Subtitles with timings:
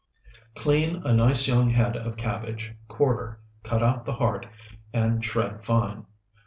[0.01, 4.47] HOT SLAW Clean a nice young head of cabbage, quarter, cut out the heart,
[4.91, 6.07] and shred fine.